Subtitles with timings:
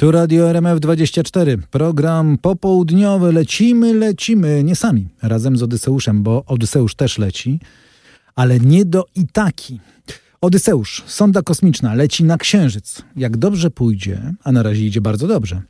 [0.00, 3.32] Tu Radio RMF24, program popołudniowy.
[3.32, 7.60] Lecimy, lecimy, nie sami, razem z Odyseuszem, bo Odyseusz też leci,
[8.34, 9.80] ale nie do Itaki.
[10.40, 13.02] Odyseusz, sonda kosmiczna, leci na Księżyc.
[13.16, 15.62] Jak dobrze pójdzie, a na razie idzie bardzo dobrze,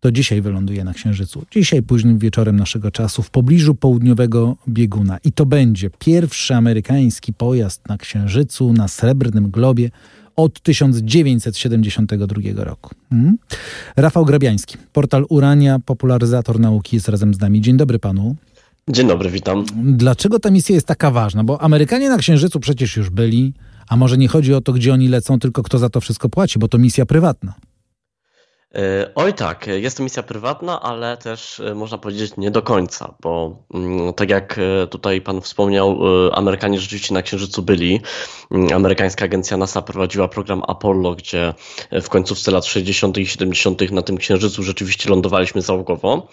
[0.00, 1.44] to dzisiaj wyląduje na Księżycu.
[1.50, 5.18] Dzisiaj późnym wieczorem naszego czasu w pobliżu południowego bieguna.
[5.24, 9.90] I to będzie pierwszy amerykański pojazd na Księżycu, na Srebrnym Globie
[10.36, 12.90] od 1972 roku.
[13.10, 13.38] Hmm?
[13.96, 17.60] Rafał Grabiański, portal Urania, popularyzator nauki jest razem z nami.
[17.60, 18.36] Dzień dobry panu.
[18.88, 19.64] Dzień dobry, witam.
[19.82, 21.44] Dlaczego ta misja jest taka ważna?
[21.44, 23.52] Bo Amerykanie na Księżycu przecież już byli,
[23.88, 26.58] a może nie chodzi o to, gdzie oni lecą, tylko kto za to wszystko płaci,
[26.58, 27.54] bo to misja prywatna.
[28.74, 33.14] E, oj tak, jest to misja prywatna, ale też e, można powiedzieć nie do końca,
[33.22, 36.00] bo mm, tak jak e, tutaj pan wspomniał,
[36.32, 38.00] Amerykanie rzeczywiście na Księżycu byli.
[38.50, 41.54] Mm, amerykańska agencja NASA prowadziła program Apollo, gdzie
[41.92, 43.18] w końcówce lat 60.
[43.18, 43.90] i 70.
[43.90, 46.28] na tym Księżycu rzeczywiście lądowaliśmy załogowo.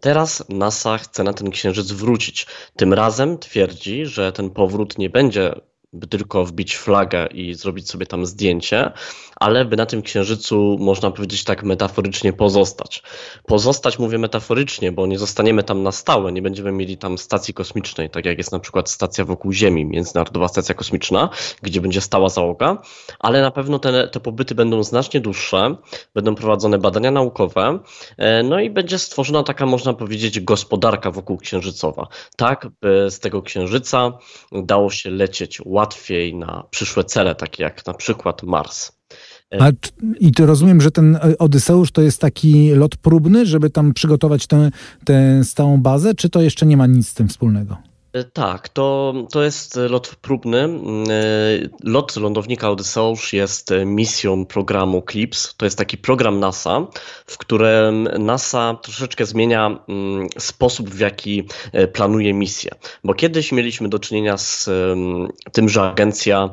[0.00, 2.46] Teraz NASA chce na ten Księżyc wrócić.
[2.76, 5.54] Tym razem twierdzi, że ten powrót nie będzie
[5.92, 8.92] by tylko wbić flagę i zrobić sobie tam zdjęcie,
[9.36, 13.02] ale by na tym księżycu, można powiedzieć tak metaforycznie, pozostać.
[13.46, 18.10] Pozostać mówię metaforycznie, bo nie zostaniemy tam na stałe, nie będziemy mieli tam stacji kosmicznej,
[18.10, 21.28] tak jak jest na przykład stacja wokół Ziemi, Międzynarodowa Stacja Kosmiczna,
[21.62, 22.82] gdzie będzie stała załoga,
[23.18, 25.76] ale na pewno te, te pobyty będą znacznie dłuższe,
[26.14, 27.78] będą prowadzone badania naukowe,
[28.18, 32.08] e, no i będzie stworzona taka, można powiedzieć, gospodarka wokół księżycowa.
[32.36, 34.12] Tak, by z tego księżyca
[34.52, 38.92] dało się lecieć łatwiej na przyszłe cele, takie jak na przykład Mars.
[39.60, 39.70] A,
[40.20, 44.70] I to rozumiem, że ten Odyseusz to jest taki lot próbny, żeby tam przygotować tę,
[45.04, 47.76] tę stałą bazę, czy to jeszcze nie ma nic z tym wspólnego?
[48.12, 50.58] E, tak, to, to jest lot próbny.
[50.58, 50.68] E,
[51.84, 55.54] lot lądownika Odyseusz jest misją programu CLIPS.
[55.56, 56.86] To jest taki program NASA,
[57.26, 62.70] w którym NASA troszeczkę zmienia mm, sposób, w jaki e, planuje misję.
[63.04, 64.70] Bo kiedyś mieliśmy do czynienia z
[65.52, 66.50] tym, że agencja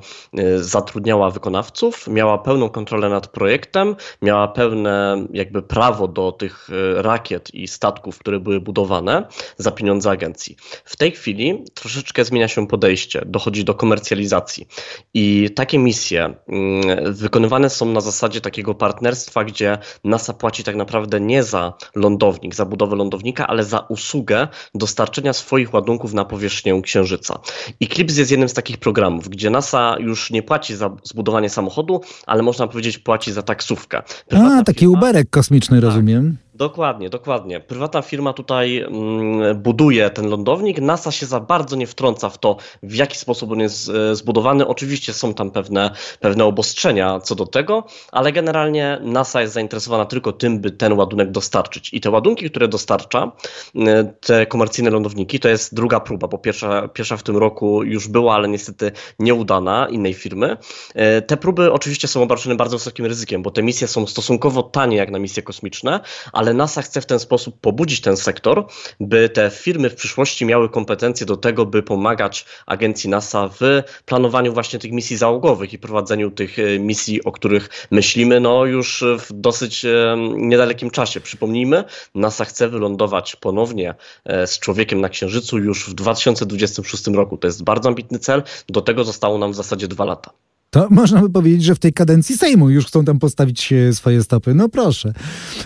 [0.56, 7.68] zatrudniała wykonawców, miała pełną kontrolę nad projektem, miała pełne jakby prawo do tych rakiet i
[7.68, 9.28] statków, które były budowane
[9.58, 10.56] za pieniądze agencji.
[10.86, 14.68] W tej chwili troszeczkę zmienia się podejście, dochodzi do komercjalizacji.
[15.14, 21.20] I takie misje mm, wykonywane są na zasadzie takiego partnerstwa, gdzie NASA płaci tak naprawdę
[21.20, 27.40] nie za lądownik, za budowę lądownika, ale za usługę dostarczenia swoich ładunków na powierzchnię Księżyca.
[27.80, 32.02] I CLIPS jest jednym z takich programów, gdzie NASA już nie płaci za zbudowanie samochodu,
[32.26, 34.02] ale można powiedzieć płaci za taksówkę.
[34.28, 35.84] Prywatna A, taki firma, Uberek kosmiczny, tak.
[35.84, 36.38] rozumiem.
[36.59, 37.59] Dokładnie, dokładnie.
[37.59, 40.81] Prywatna firma tutaj mm, buduje ten lądownik.
[40.81, 44.68] NASA się za bardzo nie wtrąca w to, w jaki sposób on jest e, zbudowany.
[44.68, 50.31] Oczywiście są tam pewne, pewne obostrzenia co do tego, ale generalnie NASA jest zainteresowana tylko
[50.31, 51.94] tym, by ten ładunek dostarczyć.
[51.94, 53.31] I te ładunki, które dostarcza,
[53.76, 58.08] e, te komercyjne lądowniki, to jest druga próba, bo pierwsza, pierwsza w tym roku już
[58.08, 60.58] była, ale niestety nieudana innej firmy.
[60.96, 64.97] E, te próby oczywiście są obarczone bardzo wysokim ryzykiem, bo te misje są stosunkowo tanie
[64.97, 66.00] jak na misje kosmiczne,
[66.34, 68.66] ale ale NASA chce w ten sposób pobudzić ten sektor,
[69.00, 74.54] by te firmy w przyszłości miały kompetencje do tego, by pomagać agencji NASA w planowaniu
[74.54, 79.34] właśnie tych misji załogowych i prowadzeniu tych e, misji, o których myślimy, no już w
[79.34, 81.22] dosyć e, niedalekim czasie.
[81.22, 81.84] Przypomnijmy,
[82.16, 83.96] NASA chce wylądować ponownie
[84.26, 87.38] e, z człowiekiem na Księżycu już w 2026 roku.
[87.38, 88.44] To jest bardzo ambitny cel.
[88.70, 90.32] Do tego zostało nam w zasadzie dwa lata.
[90.69, 94.53] To można by powiedzieć, że w tej kadencji Sejmu już chcą tam postawić swoje stopy.
[94.53, 95.13] No proszę.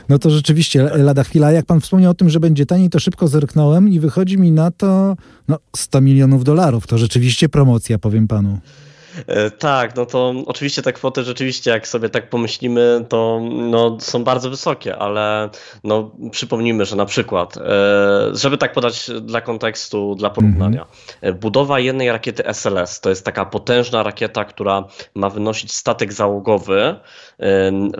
[0.09, 1.51] No to rzeczywiście lada chwila.
[1.51, 4.71] Jak pan wspomniał o tym, że będzie taniej, to szybko zerknąłem i wychodzi mi na
[4.71, 5.15] to
[5.47, 6.87] no, 100 milionów dolarów.
[6.87, 8.59] To rzeczywiście promocja, powiem panu.
[9.27, 14.23] E, tak, no to oczywiście te kwoty rzeczywiście, jak sobie tak pomyślimy, to no, są
[14.23, 15.49] bardzo wysokie, ale
[15.83, 17.61] no, przypomnijmy, że na przykład, e,
[18.31, 20.85] żeby tak podać dla kontekstu, dla porównania,
[21.21, 21.33] -hmm.
[21.33, 24.83] budowa jednej rakiety SLS to jest taka potężna rakieta, która
[25.15, 26.95] ma wynosić statek załogowy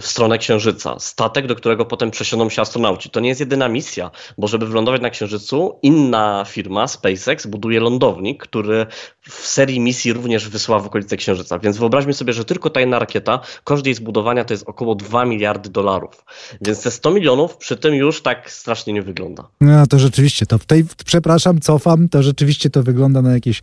[0.02, 0.96] w stronę Księżyca.
[1.00, 3.10] Statek, do którego potem przesiądą się astronauci.
[3.10, 8.44] To nie jest jedyna misja, bo żeby wylądować na Księżycu, inna firma, SpaceX, buduje lądownik,
[8.44, 8.86] który
[9.30, 11.60] w serii misji również wysłała w okolice Księżyca.
[11.60, 15.26] Więc wyobraźmy sobie, że tylko ta jedna rakieta, koszt jej zbudowania to jest około 2
[15.26, 16.26] miliardy dolarów.
[16.62, 19.48] Więc te 100 milionów przy tym już tak strasznie nie wygląda.
[19.62, 23.62] No to rzeczywiście, to tej, przepraszam, cofam, to rzeczywiście to wygląda na jakieś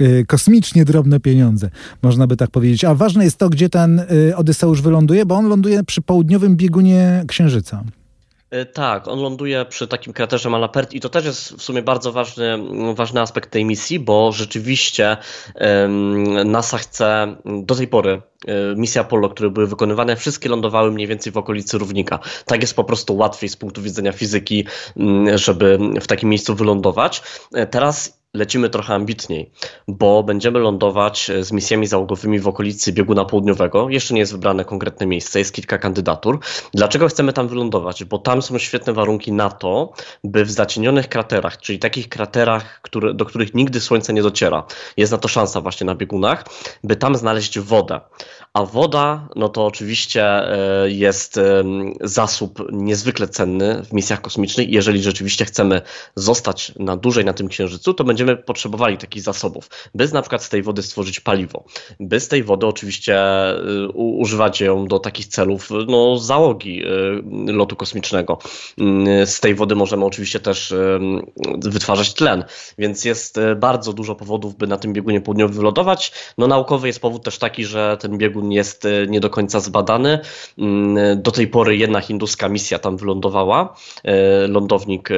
[0.00, 1.70] y, kosmicznie drobne pieniądze,
[2.02, 2.84] można by tak powiedzieć.
[2.84, 7.24] A ważne jest to, gdzie ten y, Odyseusz wyląduje, bo on ląduje przy południowym biegunie
[7.28, 7.84] Księżyca.
[8.52, 12.12] E, tak, on ląduje przy takim kraterze Malapert i to też jest w sumie bardzo
[12.12, 12.58] ważny,
[12.94, 15.16] ważny aspekt tej misji, bo rzeczywiście
[16.44, 21.32] NASA chce do tej pory e, misje Apollo, które były wykonywane, wszystkie lądowały mniej więcej
[21.32, 22.18] w okolicy równika.
[22.46, 24.66] Tak jest po prostu łatwiej z punktu widzenia fizyki,
[25.34, 27.22] żeby w takim miejscu wylądować.
[27.54, 29.50] E, teraz lecimy trochę ambitniej,
[29.88, 33.88] bo będziemy lądować z misjami załogowymi w okolicy bieguna południowego.
[33.88, 36.38] Jeszcze nie jest wybrane konkretne miejsce, jest kilka kandydatur.
[36.74, 38.04] Dlaczego chcemy tam wylądować?
[38.04, 39.92] Bo tam są świetne warunki na to,
[40.24, 42.80] by w zacienionych kraterach, czyli takich kraterach,
[43.14, 44.64] do których nigdy słońce nie dociera,
[44.96, 46.44] jest na to szansa właśnie na biegunach,
[46.84, 48.00] by tam znaleźć wodę.
[48.54, 51.40] A woda, no to oczywiście e, jest
[52.00, 54.68] zasób niezwykle cenny w misjach kosmicznych.
[54.68, 55.82] Jeżeli rzeczywiście chcemy
[56.14, 60.48] zostać na dłużej na tym księżycu, to będziemy potrzebowali takich zasobów, by na przykład z
[60.48, 61.64] tej wody stworzyć paliwo.
[62.00, 63.56] By z tej wody oczywiście e,
[63.94, 68.38] używać ją do takich celów no, załogi e, lotu kosmicznego.
[69.24, 70.74] Z tej wody możemy oczywiście też
[71.58, 72.44] wytwarzać tlen,
[72.78, 76.12] więc jest bardzo dużo powodów, by na tym biegunie południowym wylądować.
[76.38, 80.18] No naukowy jest powód też taki, że ten biegun jest nie do końca zbadany.
[81.16, 83.74] Do tej pory jedna hinduska misja tam wylądowała,
[84.48, 85.08] lądownik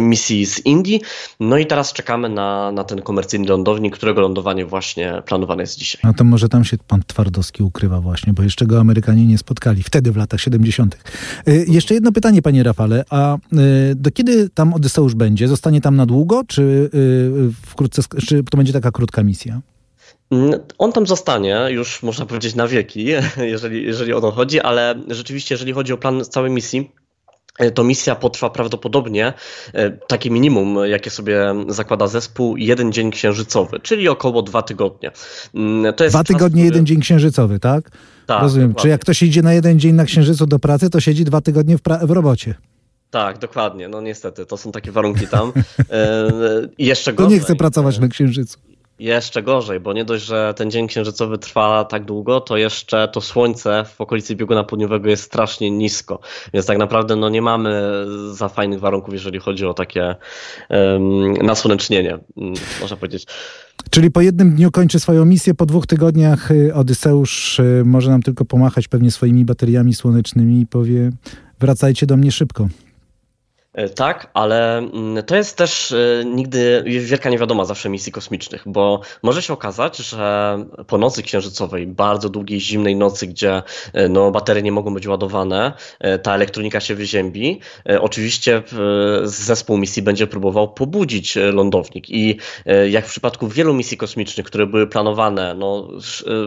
[0.00, 1.00] misji z Indii.
[1.40, 6.00] No i teraz czekamy na, na ten komercyjny lądownik, którego lądowanie właśnie planowane jest dzisiaj.
[6.04, 9.82] No to może tam się pan Twardowski ukrywa właśnie, bo jeszcze go Amerykanie nie spotkali.
[9.82, 10.98] Wtedy w latach 70.
[11.46, 13.04] Jeszcze jedno pytanie, panie Rafale.
[13.10, 13.38] A
[13.94, 15.48] do kiedy tam Odyseusz będzie?
[15.48, 16.90] Zostanie tam na długo, czy
[17.66, 19.60] wkrótce, czy to będzie taka krótka misja?
[20.30, 23.04] Mm, on tam zostanie już, można powiedzieć, na wieki,
[23.54, 27.03] jeżeli, jeżeli o to chodzi, ale rzeczywiście, jeżeli chodzi o plan całej misji, e,
[27.74, 29.32] to misja potrwa prawdopodobnie
[29.72, 35.10] e, takie minimum, jakie sobie zakłada zespół, jeden dzień księżycowy, czyli około dwa tygodnie.
[35.54, 36.64] Mm, to dwa tygodnie, który...
[36.64, 37.90] jeden dzień księżycowy, tak?
[38.26, 38.42] Tak.
[38.42, 38.68] Rozumiem.
[38.68, 38.82] Dokładnie.
[38.82, 41.78] Czy jak ktoś idzie na jeden dzień na księżycu do pracy, to siedzi dwa tygodnie
[41.78, 42.54] w, w robocie?
[43.10, 43.88] Tak, dokładnie.
[43.88, 45.52] No niestety, to są takie warunki tam.
[45.90, 46.28] E,
[46.78, 47.30] I jeszcze gorzej.
[47.30, 48.58] To nie chce pracować na księżycu.
[49.04, 53.20] Jeszcze gorzej, bo nie dość, że ten dzień księżycowy trwa tak długo, to jeszcze to
[53.20, 56.20] słońce w okolicy bieguna południowego jest strasznie nisko.
[56.54, 57.82] Więc tak naprawdę no, nie mamy
[58.32, 60.14] za fajnych warunków, jeżeli chodzi o takie
[60.70, 62.18] um, nasłonecznienie,
[62.80, 63.26] można powiedzieć.
[63.90, 68.22] Czyli po jednym dniu kończy swoją misję, po dwóch tygodniach y, Odyseusz y, może nam
[68.22, 71.10] tylko pomachać pewnie swoimi bateriami słonecznymi i powie
[71.60, 72.68] wracajcie do mnie szybko.
[73.74, 79.00] E, tak, ale mm, to jest też e, nigdy wielka niewiadoma zawsze misji kosmicznych, bo
[79.22, 83.62] może się okazać, że po nocy księżycowej, bardzo długiej, zimnej nocy, gdzie
[83.92, 85.72] e, no, baterie nie mogą być ładowane,
[86.22, 87.60] ta elektronika się wyziębi,
[88.00, 88.62] oczywiście
[89.22, 92.38] zespół misji będzie próbował pobudzić lądownik i
[92.90, 95.88] jak w przypadku wielu misji kosmicznych, które były planowane, no,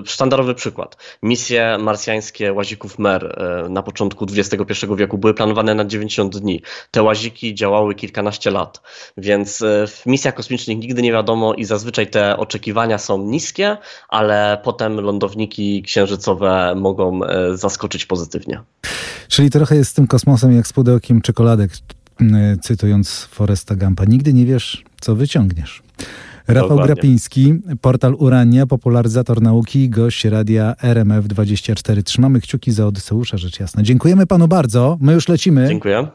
[0.06, 6.62] sztandarowy przykład, misje marsjańskie łazików MER na początku XXI wieku były planowane na 90 dni.
[6.91, 8.81] Te łaziki działały kilkanaście lat,
[9.18, 13.78] więc e, w misjach kosmicznych nigdy nie wiadomo i zazwyczaj te oczekiwania są niskie,
[14.10, 18.62] ale potem lądowniki księżycowe mogą e, zaskoczyć pozytywnie.
[19.28, 21.72] Czyli trochę jest z tym kosmosem jak z pudełkiem czekoladek,
[22.62, 24.06] cytując Foresta Gampa.
[24.06, 25.81] Nigdy nie wiesz, co wyciągniesz.
[26.48, 26.94] Rafał Dokładnie.
[26.94, 32.04] Grapiński, portal Urania, popularyzator nauki, gość radia RMF24.
[32.04, 33.84] Trzymamy kciuki za Odyseusza, rzecz jasna.
[33.84, 34.98] Dziękujemy panu bardzo.
[35.02, 35.68] My już lecimy.
[35.68, 36.08] Dziękuję.